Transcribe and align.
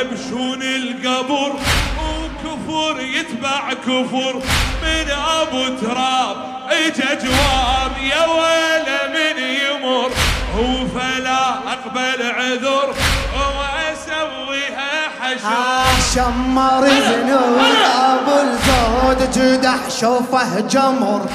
ينبشون 0.00 0.62
القبر 0.62 1.52
وكفر 2.00 3.00
يتبع 3.00 3.72
كفر 3.72 4.34
من 4.82 5.10
أبو 5.10 5.76
تراب. 5.80 6.36
إجا 6.70 7.14
جواب 7.14 7.92
يا 8.02 8.26
ويله 8.26 9.00
من 9.14 9.38
يمر. 9.42 10.10
هو 10.56 10.88
فلا 10.88 11.48
أقبل 11.48 12.22
عذر 12.22 12.94
واسويها 13.36 15.08
حشر. 15.20 16.14
شمر 16.14 16.88
زنود 16.88 17.76
أبو 17.94 18.36
الزود 18.40 19.30
جدح 19.30 19.90
شوفه 20.00 20.60
جمر. 20.60 21.26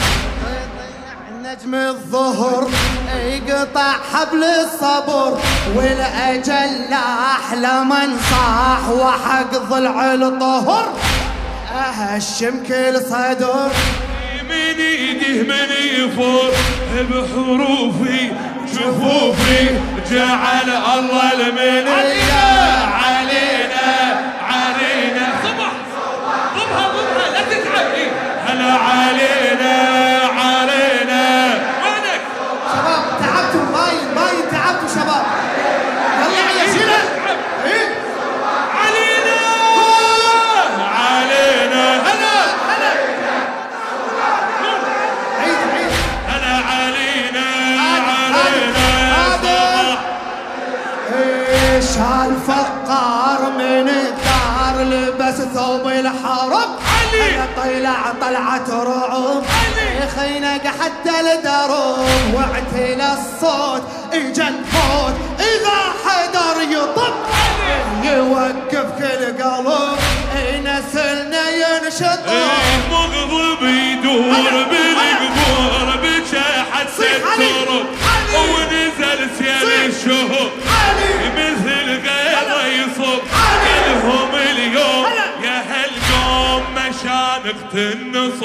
نجم 1.43 1.75
الظهر. 1.75 2.69
يقطع 3.15 3.91
حبل 4.13 4.43
الصبر 4.43 5.39
والأجل 5.75 6.93
أحلى 6.93 7.83
من 7.83 8.17
صاح 8.31 8.89
وحق 8.89 9.51
ضلع 9.69 10.13
الطهر. 10.13 10.93
اهشم 11.75 12.63
كل 12.67 13.01
صدر. 13.09 13.69
من 14.49 14.79
إيده 14.79 15.43
من 15.43 15.69
يفور 15.99 16.51
بحروفي 17.09 18.31
جفوفي 18.73 19.79
جعل 20.11 20.69
الله 20.99 21.33
المنية. 21.33 22.31
علينا. 23.03 23.95
علينا 24.49 25.27
صبح 25.43 25.71
ضبها 26.55 26.87
ضبها 26.87 27.27
لا 27.33 27.41
تتعب 27.49 27.93
هلا 28.47 28.71
علينا 28.73 29.35
علينا. 29.65 30.04
إيش 51.85 51.97
هالفقار 51.97 53.51
من 53.57 53.89
الدار 53.89 54.83
لبس 54.83 55.35
ثوب 55.55 55.87
الحرب 55.87 56.69
علي. 56.95 57.47
طلع 57.57 58.13
طلعة 58.21 58.83
رعب 58.83 59.43
علي. 59.55 60.07
خينق 60.17 60.63
حتى 60.67 61.33
الدروب 61.33 62.33
واعتلى 62.33 63.13
الصوت 63.13 63.83
إجا 64.13 64.47
الموت 64.47 65.15
إذا 65.39 65.79
حدر 66.05 66.61
يطب. 66.61 67.13
يوقف 68.03 68.87
كل 68.99 69.43
قلب 69.43 69.97
نسلنا 70.63 71.49
ينشطب 71.49 72.64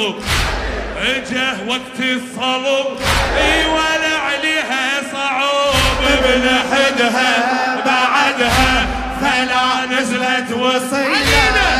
النصب 0.00 0.14
اجه 1.00 1.68
وقت 1.68 1.98
الصلب 2.00 2.86
اي 3.38 3.66
ولا 3.66 4.16
عليها 4.26 5.02
صعوب. 5.12 5.74
بلحدها 6.24 7.32
بعدها 7.86 8.86
فلا 9.20 10.00
نزلت 10.00 10.52
وصينا 10.52 11.70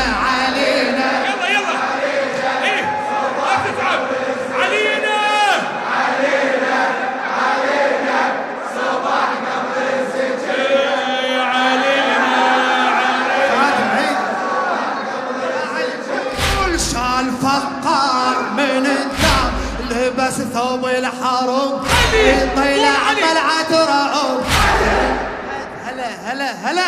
هلا 26.31 26.51
هلا. 26.63 26.85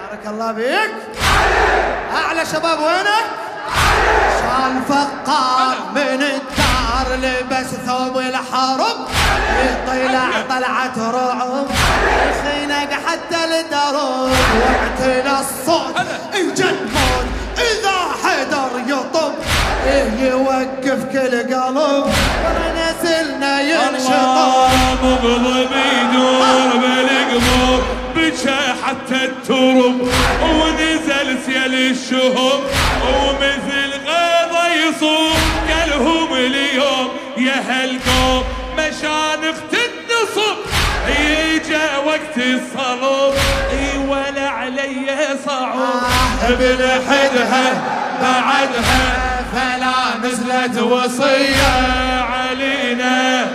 بارك 0.00 0.26
الله 0.26 0.52
بيك 0.52 0.90
أعلى 2.14 2.46
شباب 2.46 2.78
وينك؟ 2.78 3.26
شال 4.38 4.82
فقار 4.88 5.76
من 5.94 6.22
الدار 6.22 7.16
لبس 7.22 7.70
ثوب 7.86 8.18
الحرب 8.18 8.98
طلع 9.86 10.28
طلعة 10.50 11.10
رعب. 11.10 11.66
خينق 12.44 12.90
حتى 13.06 13.60
الدرب 13.60 14.30
وأعتلى 14.60 15.40
الصوت. 15.40 16.05
الترب 29.50 30.00
ونزل 30.42 31.38
سيل 31.46 31.74
الشهب 31.74 32.60
ومثل 33.06 33.92
غيظة 34.06 34.66
يصوم. 34.74 35.38
قالهم 35.68 36.34
اليوم 36.34 37.08
يا 37.38 37.62
هالقوم 37.68 38.44
مشانقة 38.78 39.72
النصب 39.72 40.56
يجا 41.18 41.96
وقت 42.06 42.36
الصلب 42.38 43.34
إي 43.70 43.98
ولا 44.08 44.48
علي 44.48 45.06
صعوب. 45.46 46.02
بلحدها 46.48 47.82
بعدها 48.22 49.44
فلا 49.52 50.28
نزلت 50.28 50.78
وصية 50.78 51.72
علينا. 52.20 53.46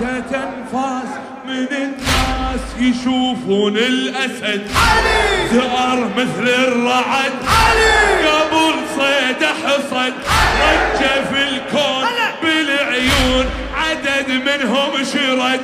سكتة 0.00 0.36
انفاس 0.36 1.10
من 1.46 1.66
الناس 1.72 2.60
يشوفون 2.78 3.76
الأسد. 3.76 4.62
علي 4.76 5.48
زهر 5.52 6.08
مثل 6.16 6.48
الرعد. 6.48 7.32
علي 7.46 8.28
قبل 8.28 8.74
صيد 8.96 9.44
حصد. 9.44 10.12
رجة 10.62 11.24
في 11.30 11.42
الكون. 11.42 12.04
بالعيون. 12.42 13.46
عدد 13.74 14.30
منهم 14.30 15.04
شرد. 15.12 15.60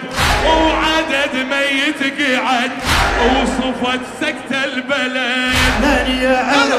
وعدد 0.47 1.35
ميت 1.35 2.21
قعد. 2.21 2.71
وصفت 3.25 4.01
سكت 4.21 4.53
البلد. 4.65 5.55
من. 5.83 6.25
أهل 6.27 6.73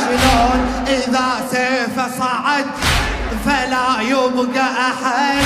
شلون 0.00 0.84
إذا 0.86 1.46
سيفه 1.50 2.18
صعد 2.18 2.66
فلا 3.46 4.00
يبقى 4.02 4.62
أحد. 4.62 5.44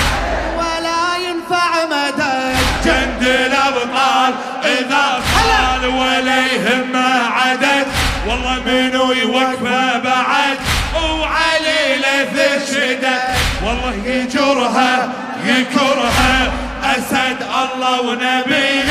ولا 5.86 6.46
يهمه 6.46 7.28
عدد 7.30 7.86
والله 8.28 8.62
منو 8.66 9.12
يوقفه 9.12 9.98
بعد؟ 9.98 10.58
وعلي 10.94 11.96
لث 11.98 12.62
الشدد 12.62 13.20
والله 13.66 13.94
يجرها 14.06 15.12
يكرها 15.44 16.52
أسد 16.84 17.42
الله 17.42 18.00
ونبيه 18.00 18.84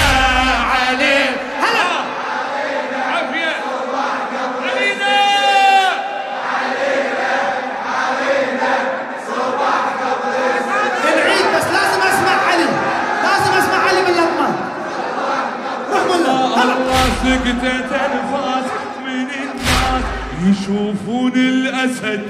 يشوفون 20.44 21.32
الأسد. 21.36 22.22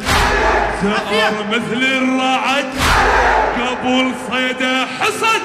زهر 0.84 1.34
مثل 1.52 1.84
الرعد. 1.84 2.66
قبل 3.60 4.12
صيده 4.32 4.86
حصد. 4.86 5.42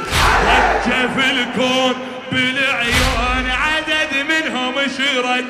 في 1.16 1.30
الكون 1.30 1.94
بالعيون. 2.32 3.50
عدد 3.50 4.12
منهم 4.28 4.74
شرد. 4.98 5.44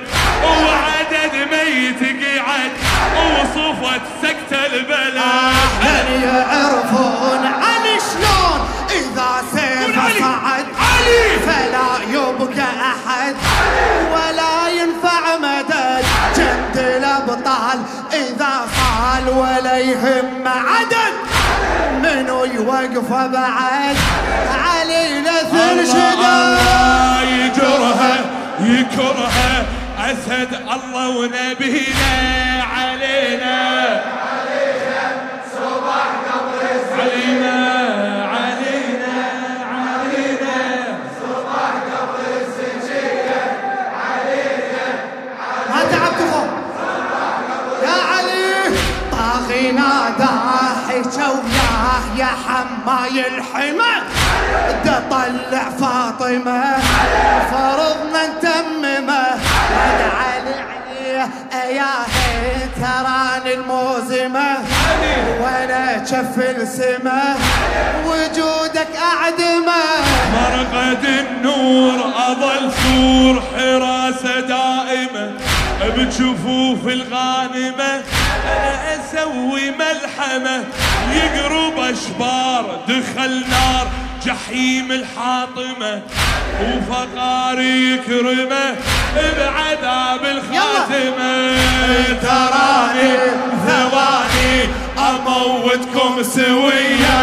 وعدد 0.45 1.35
ميت 1.53 2.03
قعد. 2.25 2.71
وصفت 3.17 4.01
سكت 4.23 4.53
البلد. 4.73 5.48
يهم 19.81 20.49
عدد. 20.49 21.15
منو 22.03 22.45
يوقف 22.45 23.11
بعد؟ 23.13 23.97
علي 24.65 25.21
مثل 25.21 25.87
شدد 25.89 26.19
الله 26.19 27.23
يجرها 27.23 28.17
يكرها. 28.61 29.65
أسد 29.99 30.55
الله 30.55 31.09
ونبينا 31.09 32.65
علينا. 32.77 33.59
علينا. 34.29 35.09
علينا 36.99 37.68
حكى 51.09 51.29
وياه 51.29 52.17
يا 52.17 52.29
حماي 52.49 53.27
الحمى. 53.27 53.95
ده 54.85 55.03
طلع 55.11 55.71
فاطمة. 55.81 56.63
فرضنا 57.51 58.27
نتممه. 58.27 59.27
ود 59.73 60.01
علي 60.19 60.59
يا 61.15 61.29
هي 61.53 62.69
تراني 62.81 63.55
الموزمة. 63.55 64.57
وأنا 65.41 66.05
شف 66.05 66.39
السما 66.39 67.37
وجودك 68.07 68.89
أعدمه. 69.13 69.85
مرقد 70.35 71.05
النور 71.05 72.13
أظل 72.29 72.73
سور 72.73 73.43
حراسة 73.57 74.41
دائمة. 74.41 75.33
بجفوف 75.97 76.87
الغانمة. 76.87 78.03
أنا 78.49 78.95
أسوي 78.95 79.71
ملحمة 79.71 80.65
يقرب 81.13 81.79
أشبار 81.79 82.81
دخل 82.89 83.45
نار 83.51 83.87
جحيم 84.27 84.93
الحاطمة 84.93 86.03
وفقاري 86.63 87.93
يكرمه 87.93 88.77
بعذاب 89.17 90.25
الخاتمة. 90.25 91.33
تراني 92.23 93.13
ثواني 93.67 94.55
أموتكم 94.99 96.23
سوية. 96.23 97.18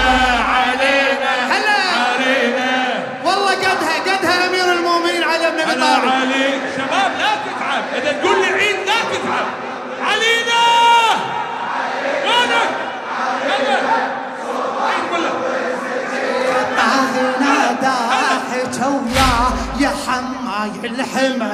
حماي 20.65 20.89
الحمى. 20.89 21.53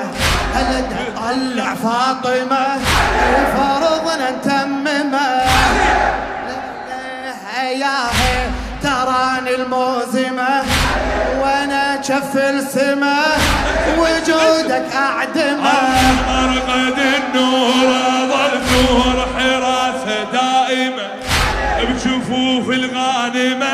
هل 0.53 0.83
طلع 1.15 1.75
فاطمة؟ 1.75 2.79
فرضنا 3.57 4.31
نتممه 4.31 5.41
يا 7.71 7.99
هي. 8.19 8.49
تراني 8.83 9.55
الموزمة. 9.55 10.63
وأنا 11.41 12.01
شف 12.01 12.35
السما 12.35 13.19
وجودك 13.97 14.85
أعدمه. 14.95 15.71
مرقد 16.29 16.99
النور 16.99 17.89
ظل 18.31 18.55
نور 18.71 19.27
حراسة 19.37 20.23
دائمة. 20.33 21.07
بجفوف 21.81 22.69
الغانمة. 22.69 23.70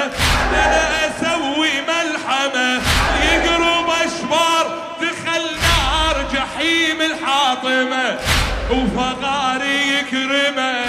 وفقاري 9.11 9.99
يكرمه 9.99 10.85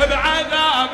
بعذاب 0.00 0.90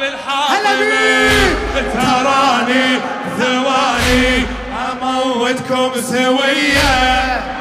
بيك. 0.81 1.85
تراني 1.95 2.99
ثواني 3.39 4.47
أموتكم 4.93 6.01
سوية 6.01 7.58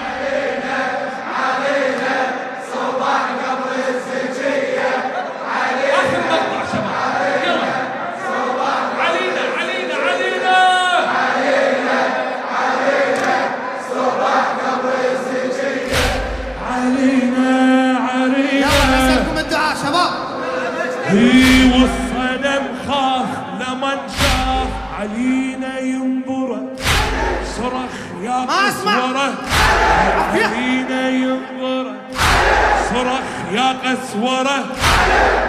علينا 25.78 25.96
ينظره 25.96 26.62
صرخ 27.58 27.94
يا 28.24 28.46
ما. 28.46 28.68
قسوره 28.68 29.34
علينا 30.34 31.10
ينظره 31.10 31.96
صرخ 32.90 33.22
يا 33.54 33.76
قسوره 33.86 34.66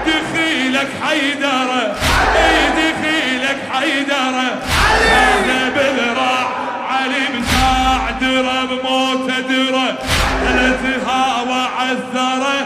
دخيلك 0.07 0.89
حيدره 1.09 1.95
إي 2.37 2.69
دخيلك 2.79 3.59
حيدره 3.73 4.51
هذا 5.11 5.69
بالراع 5.75 6.49
علي 6.91 7.25
بساع 7.35 8.11
درى 8.21 8.67
بموته 8.67 9.41
درى 9.41 9.95
التهاوى 10.49 11.63
عذره 11.79 12.39
وعلي 12.39 12.58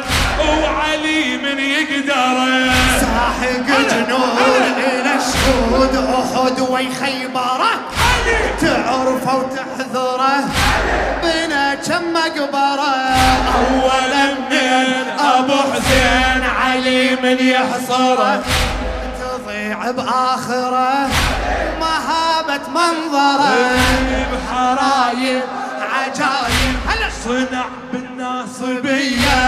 شهود 5.44 5.96
أحد 5.96 6.60
ويخيبره 6.60 7.72
تعرفه 8.60 9.36
وتحذره 9.36 10.44
بنا 11.22 11.74
كم 11.74 12.12
مقبرة؟ 12.12 12.94
اولا 13.54 14.26
من 14.50 14.86
أبو 15.18 15.52
حسين 15.72 16.42
علي 16.42 17.16
من 17.22 17.38
يحصره. 17.46 18.42
تضيع 19.20 19.90
بآخره. 19.90 21.08
مهابة 21.80 22.60
منظره. 22.68 23.54
بحرايب 24.32 25.42
عجايب. 25.92 26.76
هلا. 26.88 27.08
صنع 27.24 27.64
بالناصبية 27.92 29.38